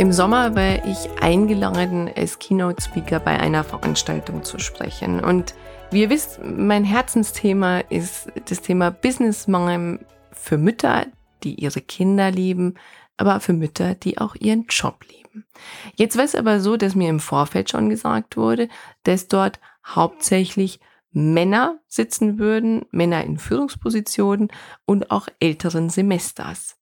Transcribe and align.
Im 0.00 0.12
Sommer 0.12 0.56
war 0.56 0.82
ich 0.86 1.10
eingeladen, 1.20 2.10
als 2.16 2.38
Keynote-Speaker 2.38 3.20
bei 3.20 3.38
einer 3.38 3.62
Veranstaltung 3.62 4.44
zu 4.44 4.58
sprechen. 4.58 5.22
Und 5.22 5.54
wie 5.90 6.00
ihr 6.00 6.08
wisst, 6.08 6.40
mein 6.42 6.84
Herzensthema 6.84 7.80
ist 7.80 8.28
das 8.46 8.62
Thema 8.62 8.90
Business 8.90 9.46
Mom 9.46 9.98
für 10.32 10.56
Mütter, 10.56 11.04
die 11.42 11.56
ihre 11.56 11.82
Kinder 11.82 12.30
lieben, 12.30 12.76
aber 13.18 13.40
für 13.40 13.52
Mütter, 13.52 13.94
die 13.94 14.16
auch 14.16 14.34
ihren 14.36 14.64
Job 14.70 15.04
lieben. 15.06 15.44
Jetzt 15.96 16.16
war 16.16 16.24
es 16.24 16.34
aber 16.34 16.60
so, 16.60 16.78
dass 16.78 16.94
mir 16.94 17.10
im 17.10 17.20
Vorfeld 17.20 17.68
schon 17.68 17.90
gesagt 17.90 18.38
wurde, 18.38 18.70
dass 19.02 19.28
dort 19.28 19.60
hauptsächlich 19.84 20.80
Männer 21.12 21.78
sitzen 21.88 22.38
würden, 22.38 22.86
Männer 22.90 23.22
in 23.24 23.36
Führungspositionen 23.36 24.48
und 24.86 25.10
auch 25.10 25.28
älteren 25.40 25.90
Semesters. 25.90 26.78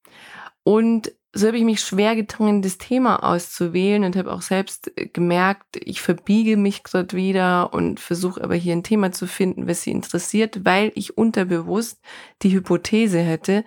Und 0.63 1.11
so 1.39 1.47
habe 1.47 1.59
ich 1.59 1.65
mich 1.65 1.81
schwer 1.81 2.17
getan, 2.17 2.63
das 2.63 2.79
Thema 2.79 3.23
auszuwählen 3.23 4.05
und 4.05 4.17
habe 4.17 4.33
auch 4.33 4.43
selbst 4.43 4.91
gemerkt, 5.13 5.77
ich 5.77 6.01
verbiege 6.01 6.57
mich 6.57 6.83
gerade 6.83 7.17
wieder 7.17 7.73
und 7.73 8.01
versuche 8.01 8.43
aber 8.43 8.57
hier 8.57 8.75
ein 8.75 8.83
Thema 8.83 9.13
zu 9.13 9.27
finden, 9.27 9.69
was 9.69 9.83
sie 9.83 9.93
interessiert, 9.93 10.65
weil 10.65 10.91
ich 10.95 11.17
unterbewusst 11.17 12.01
die 12.43 12.53
Hypothese 12.53 13.21
hätte, 13.21 13.65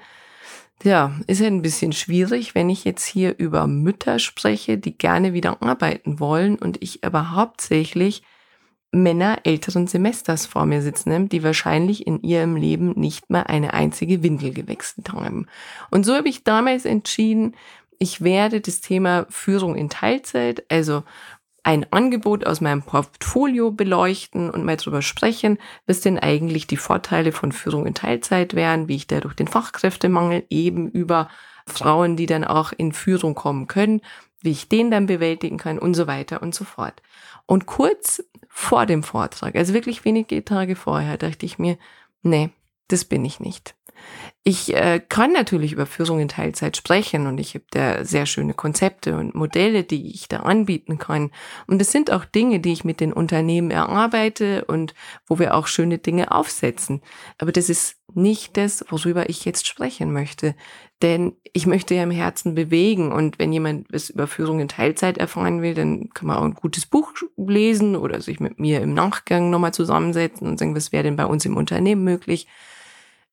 ja, 0.83 1.16
ist 1.28 1.39
ja 1.39 1.47
ein 1.47 1.61
bisschen 1.61 1.94
schwierig, 1.94 2.55
wenn 2.55 2.69
ich 2.69 2.83
jetzt 2.83 3.05
hier 3.05 3.38
über 3.38 3.67
Mütter 3.67 4.19
spreche, 4.19 4.78
die 4.78 4.97
gerne 4.97 5.33
wieder 5.33 5.61
arbeiten 5.61 6.19
wollen 6.19 6.58
und 6.58 6.81
ich 6.81 7.03
aber 7.03 7.31
hauptsächlich 7.31 8.23
Männer 8.92 9.39
älteren 9.44 9.88
Semesters 9.88 10.45
vor 10.45 10.66
mir 10.66 10.81
sitzen 10.81 11.14
haben, 11.14 11.30
die 11.30 11.44
wahrscheinlich 11.44 12.06
in 12.06 12.22
ihrem 12.22 12.56
Leben 12.56 12.92
nicht 13.00 13.30
mal 13.30 13.44
eine 13.44 13.73
einzige 13.73 14.22
Windel 14.22 14.53
gewechselt 14.53 15.14
haben. 15.14 15.47
Und 15.89 16.06
so 16.06 16.14
habe 16.14 16.28
ich 16.28 16.44
damals 16.44 16.86
entschieden, 16.86 17.56
ich 18.00 18.22
werde 18.22 18.59
das 18.59 18.81
Thema 18.81 19.28
Führung 19.30 19.75
in 19.75 19.89
Teilzeit, 19.89 20.66
also 20.69 21.03
ein 21.64 21.86
Angebot 21.92 22.45
aus 22.47 22.59
meinem 22.59 22.81
Portfolio 22.81 23.72
beleuchten 23.72 24.50
und 24.50 24.66
mal 24.66 24.78
drüber 24.78 25.02
sprechen, 25.02 25.59
was 25.86 26.02
denn 26.02 26.17
eigentlich 26.17 26.66
die 26.66 26.78
Vorteile 26.78 27.31
von 27.31 27.52
Führung 27.52 27.86
in 27.86 27.94
Teilzeit 27.94 28.56
wären, 28.56 28.88
wie 28.88 28.95
ich 28.95 29.08
da 29.08 29.19
durch 29.19 29.36
den 29.36 29.47
Fachkräftemangel 29.47 30.44
eben 30.50 30.89
über 30.89 31.30
Frauen, 31.67 32.16
die 32.16 32.25
dann 32.25 32.44
auch 32.44 32.73
in 32.75 32.92
Führung 32.92 33.36
kommen 33.36 33.67
können, 33.67 34.02
wie 34.42 34.52
ich 34.52 34.70
den 34.70 34.92
dann 34.92 35.06
bewältigen 35.06 35.58
kann 35.58 35.80
und 35.80 35.94
so 35.94 36.08
weiter 36.08 36.42
und 36.42 36.53
so 36.56 36.64
fort. 36.66 37.02
Und 37.45 37.66
kurz 37.66 38.23
vor 38.47 38.86
dem 38.86 39.03
Vortrag, 39.03 39.56
also 39.56 39.73
wirklich 39.73 40.03
wenige 40.06 40.44
Tage 40.44 40.75
vorher, 40.75 41.17
dachte 41.17 41.45
ich 41.45 41.59
mir, 41.59 41.78
nee, 42.22 42.50
das 42.88 43.06
bin 43.06 43.23
ich 43.23 43.39
nicht. 43.39 43.75
Ich 44.44 44.73
äh, 44.73 45.00
kann 45.00 45.34
natürlich 45.34 45.72
über 45.72 45.86
Führung 45.86 46.20
in 46.20 46.28
Teilzeit 46.28 46.75
sprechen 46.75 47.28
und 47.28 47.38
ich 47.38 47.53
habe 47.53 47.66
da 47.70 48.03
sehr 48.03 48.25
schöne 48.25 48.56
Konzepte 48.56 49.16
und 49.16 49.36
Modelle, 49.36 49.84
die 49.84 50.16
ich 50.16 50.30
da 50.30 50.38
anbieten 50.38 50.97
kann. 50.97 51.30
Und 51.67 51.80
es 51.80 51.92
sind 51.92 52.12
auch 52.12 52.25
Dinge, 52.25 52.59
die 52.59 52.73
ich 52.73 52.84
mit 52.84 53.02
den 53.02 53.14
Unternehmen 53.14 53.69
erarbeite 53.69 54.66
und 54.66 54.95
wo 55.28 55.38
wir 55.38 55.53
auch 55.53 55.67
schöne 55.67 56.00
Dinge 56.00 56.31
aufsetzen. 56.31 57.02
Aber 57.38 57.52
das 57.52 57.69
ist 57.69 57.97
nicht 58.16 58.57
das, 58.57 58.84
worüber 58.90 59.29
ich 59.29 59.46
jetzt 59.46 59.68
sprechen 59.68 60.12
möchte. 60.12 60.56
Denn 61.03 61.35
ich 61.53 61.68
möchte 61.68 61.94
ja 61.94 62.02
im 62.02 62.12
Herzen 62.12 62.56
bewegen 62.56 63.12
und 63.12 63.38
wenn 63.38 63.53
jemand 63.53 63.88
was 63.91 64.09
über 64.09 64.25
Führung 64.25 64.59
in 64.59 64.68
Teilzeit 64.68 65.19
erfahren 65.19 65.62
will, 65.62 65.75
dann 65.75 66.09
kann 66.16 66.28
man 66.28 66.38
auch 66.38 66.44
ein 66.44 66.56
gutes 66.56 66.88
Buch 66.88 67.13
lesen 67.38 67.96
oder 67.96 68.22
sich 68.22 68.40
mit 68.40 68.59
mir 68.59 68.81
im 68.81 68.96
Nachgang 68.96 69.52
nochmal 69.52 69.73
zusammensetzen 69.73 70.47
und 70.47 70.58
sagen, 70.58 70.75
was 70.75 70.91
wäre 70.91 71.03
denn 71.03 71.16
bei 71.16 71.25
uns 71.25 71.46
im 71.46 71.58
Unternehmen 71.58 72.03
möglich. 72.03 72.47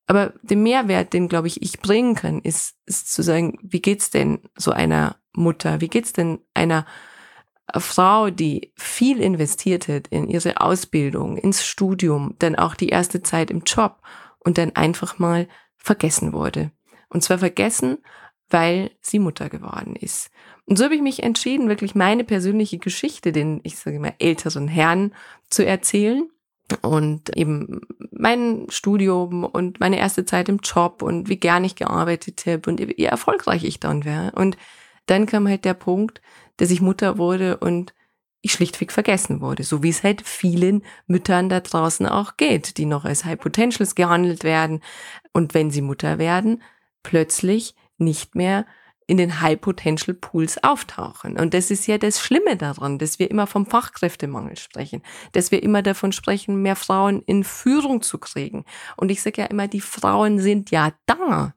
Aber 0.09 0.33
den 0.43 0.63
Mehrwert, 0.63 1.13
den, 1.13 1.29
glaube 1.29 1.49
ich, 1.49 1.63
ich 1.63 1.81
bringen 1.81 2.15
kann, 2.15 2.41
ist, 2.41 2.77
ist 2.87 3.13
zu 3.13 3.23
sagen, 3.23 3.59
wie 3.63 3.83
geht's 3.83 4.11
denn 4.11 4.41
so 4.57 4.73
einer 4.73 5.17
Mutter? 5.35 5.83
Wie 5.83 5.89
geht's 5.89 6.15
denn 6.15 6.41
einer 6.55 6.87
Frau, 7.77 8.31
die 8.31 8.73
viel 8.75 9.21
investiert 9.21 9.87
hat 9.87 10.09
in 10.09 10.27
ihre 10.27 10.63
Ausbildung, 10.63 11.37
ins 11.37 11.65
Studium, 11.65 12.35
dann 12.39 12.57
auch 12.57 12.75
die 12.75 12.89
erste 12.89 13.23
Zeit 13.23 13.51
im 13.51 13.65
Job 13.67 14.01
und 14.39 14.57
dann 14.57 14.75
einfach 14.75 15.19
mal 15.19 15.47
vergessen 15.77 16.33
wurde? 16.33 16.73
Und 17.11 17.23
zwar 17.23 17.39
vergessen, 17.39 17.99
weil 18.49 18.91
sie 19.03 19.19
Mutter 19.19 19.51
geworden 19.51 19.95
ist. 19.95 20.31
Und 20.65 20.79
so 20.79 20.85
habe 20.85 20.95
ich 20.95 21.03
mich 21.03 21.23
entschieden, 21.23 21.69
wirklich 21.69 21.95
meine 21.95 22.25
persönliche 22.25 22.79
Geschichte 22.79 23.31
den, 23.31 23.61
ich 23.63 23.77
sage 23.77 24.01
mal, 24.01 24.15
älteren 24.19 24.69
Herren 24.69 25.15
zu 25.51 25.67
erzählen 25.67 26.31
und 26.83 27.37
eben 27.37 27.81
mein 28.11 28.67
Studium 28.69 29.45
und 29.45 29.81
meine 29.81 29.99
erste 29.99 30.25
Zeit 30.25 30.49
im 30.49 30.59
Job 30.59 31.03
und 31.03 31.29
wie 31.29 31.37
gern 31.37 31.65
ich 31.65 31.77
gearbeitet 31.77 32.45
habe 32.47 32.71
und 32.71 32.81
wie 32.81 33.05
erfolgreich 33.05 33.65
ich 33.65 33.81
dann 33.81 34.05
wäre. 34.05 34.33
Und 34.33 34.57
dann 35.07 35.27
kam 35.27 35.49
halt 35.49 35.65
der 35.65 35.75
Punkt, 35.75 36.21
dass 36.59 36.71
ich 36.71 36.81
Mutter 36.81 37.19
wurde 37.19 37.57
und 37.59 37.95
ich 38.41 38.53
schlichtweg 38.53 38.93
vergessen 38.93 39.41
wurde, 39.41 39.65
so 39.65 39.83
wie 39.83 39.89
es 39.89 40.05
halt 40.05 40.23
vielen 40.23 40.83
Müttern 41.07 41.49
da 41.49 41.61
draußen 41.61 42.07
auch 42.07 42.37
geht, 42.37 42.79
die 42.79 42.87
noch 42.87 43.05
als 43.05 43.25
High 43.25 43.39
Potentials 43.39 43.95
gehandelt 43.95 44.45
werden 44.45 44.81
und 45.33 45.55
wenn 45.55 45.71
sie 45.71 45.83
Mutter 45.83 46.19
werden, 46.19 46.63
plötzlich 47.03 47.75
nicht 47.97 48.35
mehr 48.35 48.65
in 49.09 49.17
den 49.17 49.41
High 49.41 49.59
Potential 49.59 50.15
Pools 50.15 50.63
auftauchen. 50.63 51.39
Und 51.39 51.55
das 51.55 51.71
ist 51.71 51.87
ja 51.87 51.97
das 51.97 52.21
Schlimme 52.21 52.57
daran, 52.57 52.99
dass 52.99 53.19
wir 53.19 53.31
immer 53.31 53.47
vom 53.47 53.65
Fachkräftemangel 53.65 54.59
sprechen, 54.59 55.03
dass 55.33 55.51
wir 55.51 55.63
immer 55.63 55.83
davon 55.83 56.13
sprechen, 56.13 56.61
mehr 56.61 56.77
Frauen 56.77 57.23
in 57.23 57.43
Führung 57.43 58.03
zu 58.03 58.19
kriegen. 58.19 58.67
Und 58.99 59.11
ich 59.11 59.23
sage 59.23 59.41
ja 59.41 59.47
immer, 59.49 59.67
die 59.67 59.81
Frauen 59.81 60.39
sind 60.39 60.71
ja 60.71 60.93
da. 61.07 61.55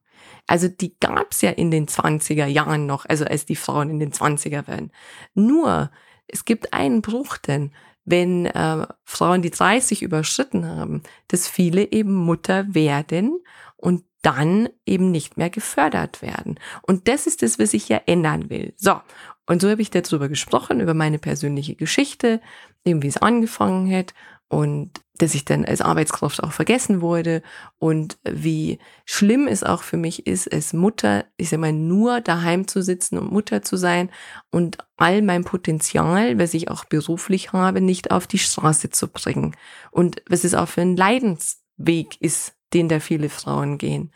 Also 0.47 0.69
die 0.69 0.95
gab's 1.01 1.41
ja 1.41 1.51
in 1.51 1.71
den 1.71 1.87
20er 1.87 2.45
Jahren 2.45 2.85
noch, 2.85 3.05
also 3.05 3.25
als 3.25 3.45
die 3.45 3.57
Frauen 3.57 3.89
in 3.89 3.99
den 3.99 4.13
20er 4.13 4.67
werden. 4.67 4.91
Nur, 5.33 5.91
es 6.27 6.45
gibt 6.45 6.73
einen 6.73 7.01
Bruch 7.01 7.37
denn, 7.37 7.73
wenn 8.05 8.45
äh, 8.45 8.87
Frauen 9.03 9.41
die 9.41 9.51
30 9.51 10.03
überschritten 10.03 10.65
haben, 10.65 11.03
dass 11.27 11.49
viele 11.49 11.91
eben 11.91 12.13
Mutter 12.13 12.73
werden 12.73 13.41
und 13.75 14.05
dann 14.21 14.69
eben 14.85 15.11
nicht 15.11 15.37
mehr 15.37 15.49
gefördert 15.49 16.21
werden. 16.21 16.59
Und 16.83 17.07
das 17.07 17.27
ist 17.27 17.41
das, 17.41 17.59
was 17.59 17.73
ich 17.73 17.89
ja 17.89 18.01
ändern 18.05 18.49
will. 18.49 18.73
So. 18.77 19.01
Und 19.47 19.61
so 19.61 19.69
habe 19.69 19.81
ich 19.81 19.89
darüber 19.89 20.29
gesprochen, 20.29 20.79
über 20.79 20.93
meine 20.93 21.19
persönliche 21.19 21.75
Geschichte, 21.75 22.39
eben 22.85 23.01
wie 23.03 23.07
es 23.07 23.17
angefangen 23.17 23.91
hat 23.93 24.13
und 24.47 25.01
dass 25.17 25.35
ich 25.35 25.45
dann 25.45 25.65
als 25.65 25.81
Arbeitskraft 25.81 26.43
auch 26.43 26.51
vergessen 26.51 27.01
wurde 27.01 27.41
und 27.77 28.17
wie 28.23 28.79
schlimm 29.05 29.47
es 29.47 29.63
auch 29.63 29.83
für 29.83 29.97
mich 29.97 30.25
ist, 30.25 30.51
als 30.51 30.73
Mutter, 30.73 31.25
ich 31.37 31.49
sag 31.49 31.59
mal, 31.59 31.73
nur 31.73 32.21
daheim 32.21 32.67
zu 32.67 32.81
sitzen 32.81 33.17
und 33.17 33.31
Mutter 33.31 33.61
zu 33.61 33.77
sein 33.77 34.09
und 34.49 34.77
all 34.97 35.21
mein 35.21 35.43
Potenzial, 35.43 36.39
was 36.39 36.53
ich 36.53 36.69
auch 36.69 36.85
beruflich 36.85 37.53
habe, 37.53 37.81
nicht 37.81 38.11
auf 38.11 38.25
die 38.27 38.39
Straße 38.39 38.89
zu 38.89 39.07
bringen. 39.07 39.55
Und 39.91 40.23
was 40.27 40.43
es 40.43 40.53
auch 40.53 40.67
für 40.67 40.81
ein 40.81 40.97
Leidensweg 40.97 42.19
ist, 42.19 42.53
den 42.73 42.89
da 42.89 42.99
viele 42.99 43.29
Frauen 43.29 43.77
gehen. 43.77 44.11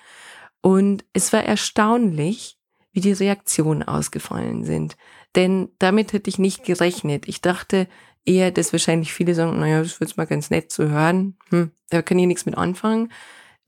Und 0.62 1.06
es 1.14 1.32
war 1.34 1.44
erstaunlich, 1.44 2.58
wie 2.92 3.02
die 3.02 3.12
Reaktionen 3.12 3.84
ausgefallen 3.84 4.64
sind. 4.64 4.98
Denn 5.36 5.70
damit 5.80 6.14
hätte 6.14 6.30
ich 6.30 6.40
nicht 6.40 6.64
gerechnet. 6.64 7.28
Ich 7.28 7.42
dachte 7.42 7.88
eher, 8.26 8.52
dass 8.52 8.74
wahrscheinlich 8.74 9.14
viele 9.14 9.36
sagen, 9.36 9.60
naja, 9.60 9.82
das 9.82 10.00
wird 10.00 10.18
mal 10.18 10.26
ganz 10.26 10.50
nett 10.50 10.72
zu 10.72 10.90
hören. 10.90 11.38
Hm, 11.50 11.72
da 11.90 12.02
kann 12.02 12.18
ich 12.18 12.26
nichts 12.26 12.46
mit 12.46 12.58
anfangen. 12.58 13.12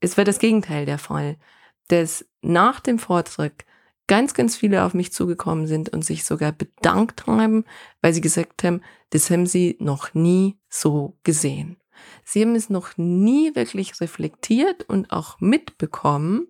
Es 0.00 0.16
war 0.16 0.24
das 0.24 0.38
Gegenteil 0.38 0.86
der 0.86 0.98
Fall. 0.98 1.36
Dass 1.88 2.24
nach 2.42 2.80
dem 2.80 2.98
Vortrag 2.98 3.64
ganz, 4.08 4.34
ganz 4.34 4.56
viele 4.56 4.84
auf 4.84 4.94
mich 4.94 5.12
zugekommen 5.12 5.66
sind 5.66 5.90
und 5.90 6.04
sich 6.04 6.24
sogar 6.24 6.52
bedankt 6.52 7.26
haben, 7.26 7.64
weil 8.00 8.12
sie 8.12 8.20
gesagt 8.20 8.64
haben, 8.64 8.82
das 9.10 9.30
haben 9.30 9.46
sie 9.46 9.76
noch 9.80 10.14
nie 10.14 10.58
so 10.68 11.16
gesehen. 11.22 11.77
Sie 12.24 12.42
haben 12.42 12.54
es 12.54 12.70
noch 12.70 12.96
nie 12.96 13.54
wirklich 13.54 14.00
reflektiert 14.00 14.84
und 14.88 15.10
auch 15.10 15.40
mitbekommen. 15.40 16.48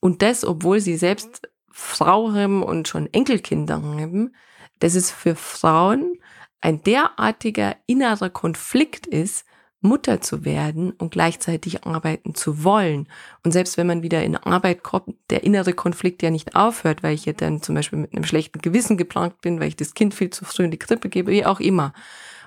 Und 0.00 0.22
das, 0.22 0.44
obwohl 0.44 0.80
sie 0.80 0.96
selbst 0.96 1.48
Frau 1.70 2.32
haben 2.32 2.62
und 2.62 2.88
schon 2.88 3.12
Enkelkinder 3.12 3.82
haben, 3.82 4.34
dass 4.78 4.94
es 4.94 5.10
für 5.10 5.34
Frauen 5.34 6.14
ein 6.60 6.82
derartiger 6.82 7.76
innerer 7.86 8.30
Konflikt 8.30 9.06
ist, 9.06 9.44
Mutter 9.80 10.20
zu 10.20 10.44
werden 10.44 10.90
und 10.92 11.10
gleichzeitig 11.10 11.84
arbeiten 11.84 12.34
zu 12.34 12.64
wollen. 12.64 13.08
Und 13.44 13.52
selbst 13.52 13.76
wenn 13.76 13.86
man 13.86 14.02
wieder 14.02 14.22
in 14.24 14.36
Arbeit 14.36 14.82
kommt, 14.82 15.16
der 15.30 15.44
innere 15.44 15.72
Konflikt 15.74 16.22
ja 16.22 16.30
nicht 16.30 16.56
aufhört, 16.56 17.02
weil 17.02 17.14
ich 17.14 17.26
ja 17.26 17.32
dann 17.32 17.62
zum 17.62 17.74
Beispiel 17.74 17.98
mit 17.98 18.12
einem 18.14 18.24
schlechten 18.24 18.60
Gewissen 18.60 18.96
geplant 18.96 19.40
bin, 19.40 19.60
weil 19.60 19.68
ich 19.68 19.76
das 19.76 19.94
Kind 19.94 20.14
viel 20.14 20.30
zu 20.30 20.44
früh 20.44 20.64
in 20.64 20.70
die 20.70 20.78
Krippe 20.78 21.08
gebe, 21.08 21.30
wie 21.30 21.46
auch 21.46 21.60
immer. 21.60 21.92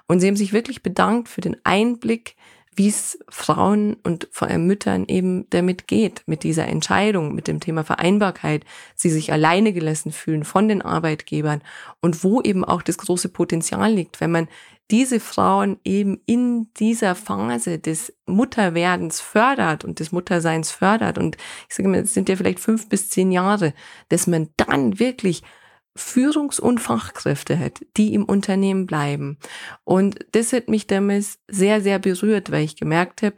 Und 0.10 0.20
sie 0.20 0.28
haben 0.28 0.36
sich 0.36 0.54
wirklich 0.54 0.82
bedankt 0.82 1.30
für 1.30 1.42
den 1.42 1.56
Einblick, 1.64 2.36
wie 2.76 2.88
es 2.88 3.20
Frauen 3.30 3.98
und 4.04 4.28
vor 4.32 4.48
allem 4.48 4.66
Müttern 4.66 5.06
eben 5.08 5.48
damit 5.52 5.88
geht, 5.88 6.24
mit 6.26 6.44
dieser 6.44 6.66
Entscheidung, 6.66 7.36
mit 7.36 7.48
dem 7.48 7.60
Thema 7.60 7.84
Vereinbarkeit, 7.84 8.66
sie 8.96 9.12
sich 9.12 9.32
alleine 9.32 9.72
gelassen 9.72 10.12
fühlen 10.12 10.46
von 10.46 10.68
den 10.68 10.82
Arbeitgebern 10.82 11.62
und 12.02 12.24
wo 12.24 12.42
eben 12.42 12.66
auch 12.66 12.82
das 12.82 12.98
große 12.98 13.30
Potenzial 13.30 13.94
liegt, 13.94 14.20
wenn 14.20 14.32
man 14.32 14.48
diese 14.90 15.20
Frauen 15.20 15.78
eben 15.84 16.22
in 16.26 16.74
dieser 16.80 17.14
Phase 17.14 17.78
des 17.78 18.12
Mutterwerdens 18.26 19.22
fördert 19.22 19.86
und 19.86 20.00
des 20.00 20.12
Mutterseins 20.12 20.72
fördert. 20.72 21.20
Und 21.20 21.38
ich 21.68 21.76
sage 21.76 21.90
mal, 21.90 22.00
es 22.00 22.16
sind 22.16 22.30
ja 22.30 22.36
vielleicht 22.36 22.60
fünf 22.60 22.90
bis 22.90 23.10
zehn 23.12 23.32
Jahre, 23.32 23.76
dass 24.08 24.26
man 24.26 24.50
dann 24.58 24.98
wirklich 24.98 25.44
Führungs- 25.98 26.60
und 26.60 26.80
Fachkräfte 26.80 27.58
hat, 27.60 27.86
die 27.98 28.14
im 28.14 28.26
Unternehmen 28.26 28.86
bleiben. 28.86 29.38
Und 29.84 30.26
das 30.32 30.54
hat 30.54 30.70
mich 30.70 30.88
damals 30.88 31.40
sehr, 31.48 31.82
sehr 31.82 32.00
berührt, 32.00 32.52
weil 32.52 32.64
ich 32.64 32.76
gemerkt 32.76 33.22
habe, 33.22 33.36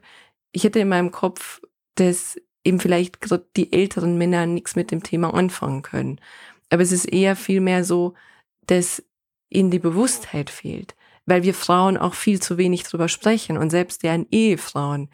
ich 0.52 0.64
hätte 0.64 0.80
in 0.80 0.90
meinem 0.90 1.12
Kopf, 1.12 1.62
dass 1.96 2.40
eben 2.64 2.80
vielleicht 2.80 3.22
gerade 3.22 3.48
die 3.56 3.74
älteren 3.74 4.18
Männer 4.18 4.46
nichts 4.46 4.76
mit 4.76 4.92
dem 4.92 5.04
Thema 5.04 5.34
anfangen 5.34 5.82
können. 5.82 6.20
Aber 6.70 6.84
es 6.84 6.92
ist 6.92 7.06
eher 7.06 7.36
vielmehr 7.36 7.84
so, 7.84 8.14
dass 8.68 9.04
ihnen 9.50 9.72
die 9.72 9.80
Bewusstheit 9.80 10.50
fehlt, 10.50 10.96
weil 11.26 11.44
wir 11.44 11.54
Frauen 11.54 11.98
auch 11.98 12.14
viel 12.14 12.42
zu 12.42 12.58
wenig 12.58 12.84
drüber 12.84 13.08
sprechen 13.08 13.58
und 13.58 13.70
selbst 13.70 14.04
deren 14.04 14.28
Ehefrauen 14.32 15.10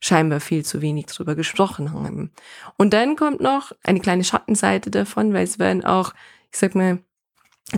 scheinbar 0.00 0.40
viel 0.40 0.64
zu 0.64 0.80
wenig 0.80 1.06
drüber 1.06 1.34
gesprochen 1.34 1.92
haben. 1.92 2.30
Und 2.76 2.92
dann 2.92 3.16
kommt 3.16 3.40
noch 3.40 3.72
eine 3.82 4.00
kleine 4.00 4.24
Schattenseite 4.24 4.90
davon, 4.90 5.32
weil 5.32 5.44
es 5.44 5.58
werden 5.58 5.84
auch 5.84 6.12
ich 6.52 6.58
sag 6.58 6.74
mal, 6.74 6.98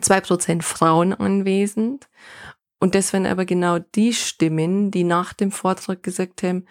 zwei 0.00 0.20
Prozent 0.20 0.64
Frauen 0.64 1.12
anwesend. 1.12 2.08
Und 2.78 2.94
das 2.94 3.12
waren 3.12 3.26
aber 3.26 3.44
genau 3.44 3.78
die 3.78 4.14
Stimmen, 4.14 4.90
die 4.90 5.04
nach 5.04 5.32
dem 5.32 5.52
Vortrag 5.52 6.02
gesagt 6.02 6.42
haben, 6.42 6.64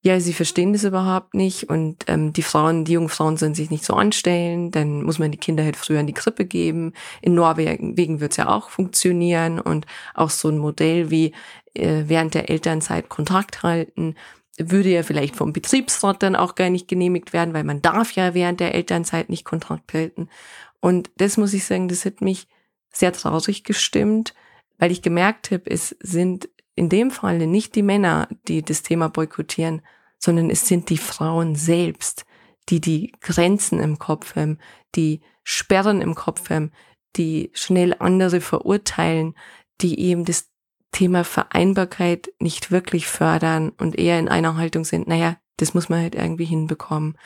ja, 0.00 0.20
sie 0.20 0.32
verstehen 0.32 0.72
das 0.72 0.84
überhaupt 0.84 1.34
nicht 1.34 1.68
und 1.70 2.04
ähm, 2.06 2.32
die 2.32 2.42
Frauen, 2.42 2.84
die 2.84 2.92
jungen 2.92 3.08
Frauen 3.08 3.36
sollen 3.36 3.56
sich 3.56 3.68
nicht 3.68 3.84
so 3.84 3.94
anstellen, 3.94 4.70
dann 4.70 5.02
muss 5.02 5.18
man 5.18 5.32
die 5.32 5.38
Kinder 5.38 5.64
halt 5.64 5.76
früher 5.76 5.98
in 5.98 6.06
die 6.06 6.12
Krippe 6.12 6.44
geben. 6.44 6.92
In 7.20 7.34
Norwegen 7.34 8.20
wird 8.20 8.30
es 8.30 8.36
ja 8.36 8.48
auch 8.48 8.70
funktionieren 8.70 9.58
und 9.58 9.86
auch 10.14 10.30
so 10.30 10.50
ein 10.50 10.58
Modell 10.58 11.10
wie 11.10 11.32
äh, 11.74 12.04
während 12.06 12.34
der 12.34 12.48
Elternzeit 12.48 13.08
Kontakt 13.08 13.64
halten, 13.64 14.14
würde 14.58 14.90
ja 14.90 15.02
vielleicht 15.02 15.36
vom 15.36 15.52
Betriebsrat 15.52 16.22
dann 16.22 16.36
auch 16.36 16.54
gar 16.54 16.70
nicht 16.70 16.88
genehmigt 16.88 17.32
werden, 17.32 17.54
weil 17.54 17.64
man 17.64 17.82
darf 17.82 18.12
ja 18.12 18.34
während 18.34 18.60
der 18.60 18.74
Elternzeit 18.74 19.28
nicht 19.28 19.44
Kontakt 19.44 19.94
halten. 19.94 20.28
Und 20.80 21.10
das 21.16 21.36
muss 21.36 21.54
ich 21.54 21.64
sagen, 21.64 21.88
das 21.88 22.04
hat 22.04 22.20
mich 22.20 22.46
sehr 22.92 23.12
traurig 23.12 23.64
gestimmt, 23.64 24.34
weil 24.78 24.90
ich 24.90 25.02
gemerkt 25.02 25.50
habe, 25.50 25.70
es 25.70 25.96
sind 26.00 26.48
in 26.74 26.88
dem 26.88 27.10
Falle 27.10 27.46
nicht 27.46 27.74
die 27.74 27.82
Männer, 27.82 28.28
die 28.46 28.62
das 28.62 28.82
Thema 28.82 29.08
boykottieren, 29.08 29.82
sondern 30.18 30.50
es 30.50 30.66
sind 30.66 30.90
die 30.90 30.98
Frauen 30.98 31.56
selbst, 31.56 32.24
die 32.68 32.80
die 32.80 33.12
Grenzen 33.20 33.80
im 33.80 33.98
Kopf 33.98 34.36
haben, 34.36 34.58
die 34.94 35.20
Sperren 35.42 36.00
im 36.00 36.14
Kopf 36.14 36.50
haben, 36.50 36.72
die 37.16 37.50
schnell 37.54 37.96
andere 37.98 38.40
verurteilen, 38.40 39.34
die 39.80 39.98
eben 40.00 40.24
das 40.24 40.50
Thema 40.92 41.24
Vereinbarkeit 41.24 42.30
nicht 42.38 42.70
wirklich 42.70 43.06
fördern 43.06 43.70
und 43.70 43.98
eher 43.98 44.18
in 44.18 44.28
einer 44.28 44.56
Haltung 44.56 44.84
sind, 44.84 45.06
naja, 45.06 45.36
das 45.56 45.74
muss 45.74 45.88
man 45.88 46.00
halt 46.00 46.14
irgendwie 46.14 46.44
hinbekommen. 46.44 47.18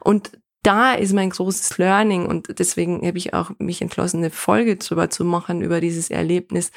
Und 0.00 0.38
da 0.62 0.92
ist 0.92 1.12
mein 1.12 1.30
großes 1.30 1.78
Learning 1.78 2.26
und 2.26 2.58
deswegen 2.58 3.06
habe 3.06 3.18
ich 3.18 3.34
auch 3.34 3.50
mich 3.58 3.80
entschlossen, 3.82 4.18
eine 4.18 4.30
Folge 4.30 4.76
drüber 4.76 5.10
zu 5.10 5.24
machen, 5.24 5.62
über 5.62 5.80
dieses 5.80 6.10
Erlebnis, 6.10 6.70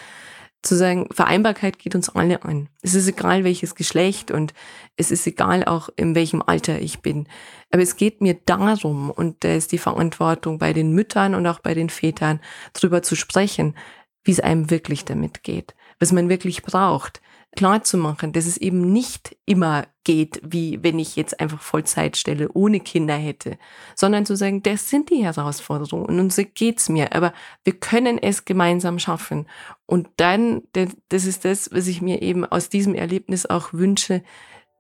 zu 0.63 0.75
sagen, 0.75 1.07
Vereinbarkeit 1.12 1.78
geht 1.78 1.94
uns 1.94 2.10
alle 2.10 2.44
an. 2.44 2.69
Es 2.81 2.95
ist 2.95 3.07
egal, 3.07 3.44
welches 3.44 3.75
Geschlecht 3.75 4.31
und 4.31 4.54
es 4.95 5.12
ist 5.12 5.28
egal 5.28 5.66
auch, 5.66 5.90
in 5.98 6.16
welchem 6.16 6.42
Alter 6.42 6.80
ich 6.80 7.01
bin. 7.01 7.28
Aber 7.69 7.84
es 7.84 7.98
geht 7.98 8.22
mir 8.22 8.36
darum, 8.45 9.12
und 9.12 9.44
da 9.44 9.54
ist 9.54 9.74
die 9.74 9.78
Verantwortung 9.78 10.57
bei 10.57 10.72
den 10.72 10.94
Müttern 10.94 11.36
und 11.36 11.45
auch 11.48 11.60
bei 11.60 11.74
den 11.74 11.90
Vätern, 11.90 12.40
drüber 12.72 13.04
zu 13.04 13.16
sprechen, 13.16 13.75
wie 14.24 14.31
es 14.31 14.40
einem 14.40 14.69
wirklich 14.69 15.04
damit 15.04 15.44
geht, 15.44 15.75
was 16.04 16.12
man 16.12 16.28
wirklich 16.28 16.64
braucht 16.64 17.22
klar 17.56 17.82
zu 17.82 17.98
machen, 17.98 18.34
dass 18.34 18.46
es 18.46 18.58
eben 18.58 18.92
nicht 18.92 19.38
immer 19.46 19.86
geht, 20.04 20.42
wie 20.44 20.84
wenn 20.84 21.00
ich 21.00 21.16
jetzt 21.16 21.40
einfach 21.40 21.62
Vollzeitstelle 21.62 22.50
ohne 22.54 22.82
Kinder 22.82 23.16
hätte, 23.16 23.58
sondern 23.96 24.26
zu 24.26 24.36
sagen, 24.36 24.64
das 24.64 24.90
sind 24.90 25.10
die 25.10 25.24
Herausforderungen 25.24 26.20
und 26.20 26.34
so 26.34 26.44
geht's 26.54 26.90
mir, 26.90 27.14
aber 27.16 27.32
wir 27.64 27.74
können 27.74 28.18
es 28.18 28.44
gemeinsam 28.44 29.00
schaffen. 29.00 29.48
Und 29.86 30.10
dann, 30.18 30.64
das 30.74 31.26
ist 31.26 31.46
das, 31.46 31.72
was 31.72 31.88
ich 31.88 32.02
mir 32.02 32.22
eben 32.22 32.46
aus 32.46 32.68
diesem 32.68 32.96
Erlebnis 32.96 33.46
auch 33.46 33.72
wünsche, 33.72 34.24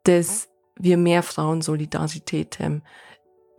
dass 0.03 0.49
wir 0.75 0.97
mehr 0.97 1.23
Frauensolidarität 1.23 2.59
haben. 2.59 2.81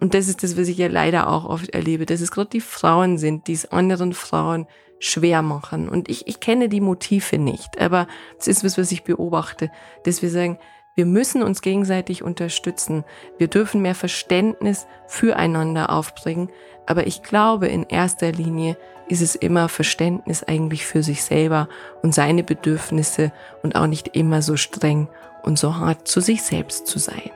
Und 0.00 0.14
das 0.14 0.29
ist 0.29 0.43
das, 0.43 0.56
was 0.56 0.69
ich 0.69 0.79
ja 0.79 0.88
leider 0.88 1.29
auch 1.29 1.44
oft 1.44 1.70
erlebe, 1.70 2.06
dass 2.06 2.20
es 2.20 2.31
gerade 2.31 2.50
die 2.50 2.61
Frauen 2.61 3.19
sind, 3.19 3.46
die 3.46 3.52
es 3.52 3.70
anderen 3.70 4.12
Frauen 4.12 4.67
schwer 4.99 5.43
machen. 5.43 5.88
Und 5.88 6.08
ich, 6.08 6.26
ich 6.26 6.41
kenne 6.41 6.69
die 6.69 6.81
Motive 6.81 7.38
nicht, 7.38 7.81
aber 7.81 8.06
es 8.38 8.49
ist 8.49 8.64
was, 8.64 8.79
was 8.79 8.91
ich 8.93 9.05
beobachte, 9.05 9.70
dass 10.05 10.23
wir 10.23 10.31
sagen, 10.31 10.58
wir 10.96 11.06
müssen 11.06 11.43
uns 11.43 11.61
gegenseitig 11.61 12.23
unterstützen. 12.23 13.05
Wir 13.37 13.49
dürfen 13.49 13.82
mehr 13.82 13.96
Verständnis 13.96 14.87
füreinander 15.08 15.91
aufbringen. 15.91 16.50
Aber 16.87 17.06
ich 17.06 17.23
glaube, 17.23 17.67
in 17.67 17.85
erster 17.85 18.31
Linie 18.31 18.76
ist 19.08 19.20
es 19.20 19.35
immer 19.35 19.69
Verständnis 19.69 20.44
eigentlich 20.44 20.87
für 20.87 21.02
sich 21.02 21.25
selber 21.25 21.69
und 22.02 22.14
seine 22.14 22.44
Bedürfnisse 22.44 23.32
und 23.62 23.75
auch 23.75 23.87
nicht 23.87 24.17
immer 24.17 24.41
so 24.41 24.56
streng 24.56 25.08
und 25.43 25.58
so 25.58 25.76
hart 25.76 26.06
zu 26.06 26.20
sich 26.20 26.43
selbst 26.43 26.87
zu 26.87 26.99
sein. 26.99 27.31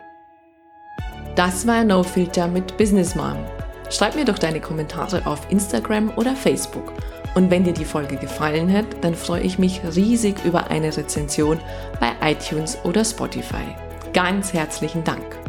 Das 1.38 1.68
war 1.68 1.84
No 1.84 2.02
Filter 2.02 2.48
mit 2.48 2.76
Business 2.78 3.14
Mom. 3.14 3.36
Schreib 3.90 4.16
mir 4.16 4.24
doch 4.24 4.40
deine 4.40 4.60
Kommentare 4.60 5.24
auf 5.24 5.48
Instagram 5.52 6.10
oder 6.16 6.34
Facebook 6.34 6.92
und 7.36 7.48
wenn 7.48 7.62
dir 7.62 7.72
die 7.72 7.84
Folge 7.84 8.16
gefallen 8.16 8.72
hat, 8.72 8.86
dann 9.02 9.14
freue 9.14 9.42
ich 9.42 9.56
mich 9.56 9.80
riesig 9.94 10.44
über 10.44 10.68
eine 10.68 10.96
Rezension 10.96 11.60
bei 12.00 12.10
iTunes 12.28 12.76
oder 12.82 13.04
Spotify. 13.04 13.76
Ganz 14.12 14.52
herzlichen 14.52 15.04
Dank. 15.04 15.47